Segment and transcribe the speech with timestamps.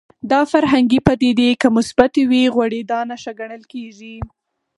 [0.31, 4.15] دا فرهنګي پدیدې که مثبتې وي غوړېدا نښه ګڼل کېږي